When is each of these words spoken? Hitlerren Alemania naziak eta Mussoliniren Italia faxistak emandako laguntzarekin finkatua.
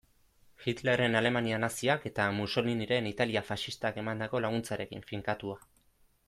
Hitlerren 0.61 1.17
Alemania 1.19 1.59
naziak 1.63 2.07
eta 2.11 2.25
Mussoliniren 2.37 3.11
Italia 3.11 3.45
faxistak 3.51 4.01
emandako 4.05 4.43
laguntzarekin 4.47 5.07
finkatua. 5.13 5.61